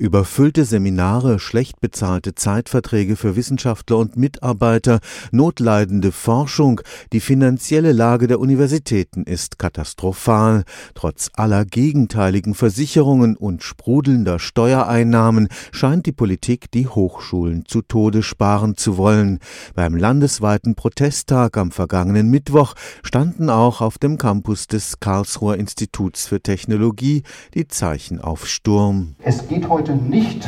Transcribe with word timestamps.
Überfüllte 0.00 0.64
Seminare, 0.64 1.40
schlecht 1.40 1.80
bezahlte 1.80 2.36
Zeitverträge 2.36 3.16
für 3.16 3.34
Wissenschaftler 3.34 3.98
und 3.98 4.16
Mitarbeiter, 4.16 5.00
notleidende 5.32 6.12
Forschung, 6.12 6.80
die 7.12 7.18
finanzielle 7.18 7.90
Lage 7.90 8.28
der 8.28 8.38
Universitäten 8.38 9.24
ist 9.24 9.58
katastrophal. 9.58 10.62
Trotz 10.94 11.30
aller 11.34 11.64
gegenteiligen 11.64 12.54
Versicherungen 12.54 13.36
und 13.36 13.64
sprudelnder 13.64 14.38
Steuereinnahmen 14.38 15.48
scheint 15.72 16.06
die 16.06 16.12
Politik 16.12 16.70
die 16.70 16.86
Hochschulen 16.86 17.64
zu 17.66 17.82
Tode 17.82 18.22
sparen 18.22 18.76
zu 18.76 18.98
wollen. 18.98 19.40
Beim 19.74 19.96
landesweiten 19.96 20.76
Protesttag 20.76 21.56
am 21.56 21.72
vergangenen 21.72 22.30
Mittwoch 22.30 22.74
standen 23.02 23.50
auch 23.50 23.80
auf 23.80 23.98
dem 23.98 24.16
Campus 24.16 24.68
des 24.68 25.00
Karlsruher 25.00 25.56
Instituts 25.56 26.28
für 26.28 26.40
Technologie 26.40 27.24
die 27.54 27.66
Zeichen 27.66 28.20
auf 28.20 28.46
Sturm. 28.46 29.16
Es 29.24 29.48
geht 29.48 29.68
heute 29.68 29.87
heute 29.88 30.04
nicht 30.04 30.46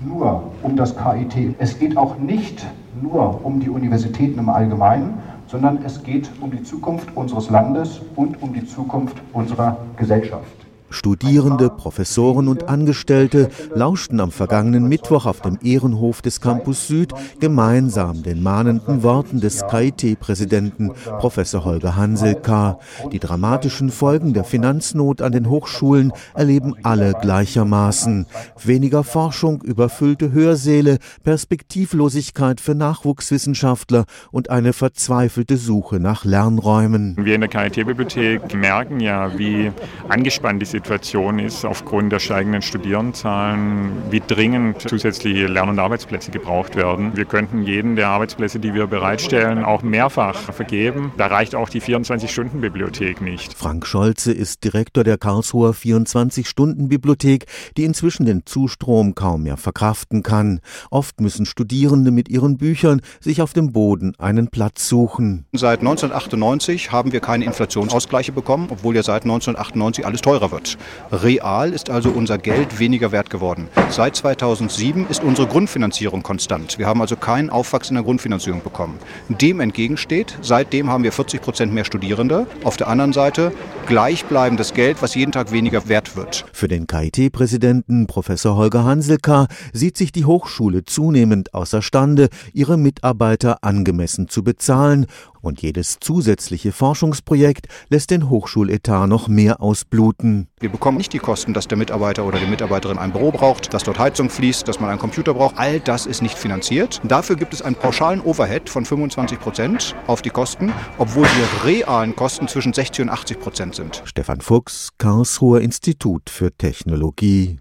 nur 0.00 0.50
um 0.62 0.76
das 0.76 0.94
KIT. 0.96 1.54
Es 1.58 1.78
geht 1.78 1.96
auch 1.96 2.18
nicht 2.18 2.66
nur 3.00 3.44
um 3.44 3.58
die 3.58 3.70
Universitäten 3.70 4.38
im 4.38 4.50
Allgemeinen, 4.50 5.14
sondern 5.46 5.78
es 5.84 6.02
geht 6.02 6.30
um 6.40 6.50
die 6.50 6.62
Zukunft 6.62 7.16
unseres 7.16 7.48
Landes 7.48 8.02
und 8.16 8.42
um 8.42 8.52
die 8.52 8.66
Zukunft 8.66 9.16
unserer 9.32 9.78
Gesellschaft. 9.96 10.71
Studierende, 10.92 11.70
Professoren 11.70 12.48
und 12.48 12.68
Angestellte 12.68 13.48
lauschten 13.74 14.20
am 14.20 14.30
vergangenen 14.30 14.88
Mittwoch 14.88 15.26
auf 15.26 15.40
dem 15.40 15.58
Ehrenhof 15.62 16.22
des 16.22 16.40
Campus 16.40 16.86
Süd 16.86 17.12
gemeinsam 17.40 18.22
den 18.22 18.42
mahnenden 18.42 19.02
Worten 19.02 19.40
des 19.40 19.64
KIT-Präsidenten 19.66 20.92
Professor 21.18 21.64
Holger 21.64 21.96
Hanselka. 21.96 22.78
Die 23.10 23.18
dramatischen 23.18 23.90
Folgen 23.90 24.34
der 24.34 24.44
Finanznot 24.44 25.22
an 25.22 25.32
den 25.32 25.48
Hochschulen 25.48 26.12
erleben 26.34 26.74
alle 26.82 27.14
gleichermaßen. 27.20 28.26
Weniger 28.62 29.02
Forschung, 29.02 29.62
überfüllte 29.62 30.32
Hörsäle, 30.32 30.98
Perspektivlosigkeit 31.24 32.60
für 32.60 32.74
Nachwuchswissenschaftler 32.74 34.04
und 34.30 34.50
eine 34.50 34.72
verzweifelte 34.72 35.56
Suche 35.56 36.00
nach 36.00 36.24
Lernräumen. 36.24 37.16
Wir 37.18 37.34
in 37.34 37.40
der 37.40 37.50
KIT-Bibliothek 37.50 38.54
merken 38.54 39.00
ja, 39.00 39.36
wie 39.38 39.72
angespannt 40.08 40.60
die 40.60 40.66
Situation 40.66 40.81
Situation 40.82 41.38
ist, 41.38 41.64
aufgrund 41.64 42.10
der 42.10 42.18
steigenden 42.18 42.60
Studierendenzahlen, 42.60 43.92
wie 44.10 44.20
dringend 44.20 44.80
zusätzliche 44.80 45.46
Lern- 45.46 45.68
und 45.68 45.78
Arbeitsplätze 45.78 46.32
gebraucht 46.32 46.74
werden. 46.74 47.16
Wir 47.16 47.24
könnten 47.24 47.62
jeden 47.62 47.94
der 47.94 48.08
Arbeitsplätze, 48.08 48.58
die 48.58 48.74
wir 48.74 48.88
bereitstellen, 48.88 49.64
auch 49.64 49.82
mehrfach 49.82 50.52
vergeben. 50.52 51.12
Da 51.16 51.28
reicht 51.28 51.54
auch 51.54 51.68
die 51.68 51.80
24-Stunden-Bibliothek 51.80 53.20
nicht. 53.20 53.54
Frank 53.54 53.86
Scholze 53.86 54.32
ist 54.32 54.64
Direktor 54.64 55.04
der 55.04 55.18
Karlsruher 55.18 55.70
24-Stunden-Bibliothek, 55.70 57.46
die 57.76 57.84
inzwischen 57.84 58.26
den 58.26 58.44
Zustrom 58.44 59.14
kaum 59.14 59.44
mehr 59.44 59.56
verkraften 59.56 60.24
kann. 60.24 60.58
Oft 60.90 61.20
müssen 61.20 61.46
Studierende 61.46 62.10
mit 62.10 62.28
ihren 62.28 62.56
Büchern 62.56 63.02
sich 63.20 63.40
auf 63.40 63.52
dem 63.52 63.72
Boden 63.72 64.14
einen 64.18 64.48
Platz 64.48 64.88
suchen. 64.88 65.46
Seit 65.52 65.78
1998 65.78 66.90
haben 66.90 67.12
wir 67.12 67.20
keine 67.20 67.44
Inflationsausgleiche 67.44 68.32
bekommen, 68.32 68.66
obwohl 68.70 68.96
ja 68.96 69.04
seit 69.04 69.22
1998 69.22 70.04
alles 70.04 70.22
teurer 70.22 70.50
wird. 70.50 70.71
Real 71.10 71.72
ist 71.72 71.90
also 71.90 72.10
unser 72.10 72.38
Geld 72.38 72.78
weniger 72.78 73.12
wert 73.12 73.30
geworden. 73.30 73.68
Seit 73.90 74.16
2007 74.16 75.06
ist 75.08 75.22
unsere 75.22 75.46
Grundfinanzierung 75.46 76.22
konstant. 76.22 76.78
Wir 76.78 76.86
haben 76.86 77.00
also 77.00 77.16
keinen 77.16 77.50
Aufwachs 77.50 77.90
in 77.90 77.94
der 77.94 78.04
Grundfinanzierung 78.04 78.62
bekommen. 78.62 78.98
Dem 79.28 79.60
entgegensteht, 79.60 80.38
seitdem 80.42 80.90
haben 80.90 81.04
wir 81.04 81.12
40 81.12 81.42
Prozent 81.42 81.72
mehr 81.72 81.84
Studierende. 81.84 82.46
Auf 82.64 82.76
der 82.76 82.88
anderen 82.88 83.12
Seite 83.12 83.52
gleichbleibendes 83.86 84.74
Geld, 84.74 85.02
was 85.02 85.14
jeden 85.14 85.32
Tag 85.32 85.52
weniger 85.52 85.88
wert 85.88 86.16
wird. 86.16 86.44
Für 86.52 86.68
den 86.68 86.86
KIT-Präsidenten 86.86 88.06
Professor 88.06 88.56
Holger 88.56 88.84
Hanselka 88.84 89.48
sieht 89.72 89.96
sich 89.96 90.12
die 90.12 90.24
Hochschule 90.24 90.84
zunehmend 90.84 91.54
außerstande, 91.54 92.28
ihre 92.52 92.76
Mitarbeiter 92.76 93.58
angemessen 93.62 94.28
zu 94.28 94.44
bezahlen 94.44 95.06
und 95.42 95.60
jedes 95.60 95.98
zusätzliche 96.00 96.72
Forschungsprojekt 96.72 97.66
lässt 97.90 98.10
den 98.10 98.30
Hochschuletat 98.30 99.08
noch 99.08 99.28
mehr 99.28 99.60
ausbluten. 99.60 100.48
Wir 100.60 100.70
bekommen 100.70 100.96
nicht 100.96 101.12
die 101.12 101.18
Kosten, 101.18 101.52
dass 101.52 101.68
der 101.68 101.76
Mitarbeiter 101.76 102.24
oder 102.24 102.38
die 102.38 102.46
Mitarbeiterin 102.46 102.96
ein 102.96 103.12
Büro 103.12 103.32
braucht, 103.32 103.74
dass 103.74 103.82
dort 103.82 103.98
Heizung 103.98 104.30
fließt, 104.30 104.66
dass 104.66 104.80
man 104.80 104.88
einen 104.88 104.98
Computer 104.98 105.34
braucht. 105.34 105.58
All 105.58 105.80
das 105.80 106.06
ist 106.06 106.22
nicht 106.22 106.38
finanziert. 106.38 107.00
Dafür 107.04 107.36
gibt 107.36 107.52
es 107.52 107.60
einen 107.60 107.76
pauschalen 107.76 108.20
Overhead 108.20 108.70
von 108.70 108.84
25 108.84 109.38
Prozent 109.40 109.94
auf 110.06 110.22
die 110.22 110.30
Kosten, 110.30 110.72
obwohl 110.98 111.26
die 111.26 111.68
realen 111.68 112.14
Kosten 112.16 112.48
zwischen 112.48 112.72
60 112.72 113.02
und 113.02 113.10
80 113.10 113.40
Prozent 113.40 113.74
sind. 113.74 114.02
Stefan 114.04 114.40
Fuchs, 114.40 114.90
Karlsruher 114.98 115.60
Institut 115.60 116.30
für 116.30 116.56
Technologie. 116.56 117.50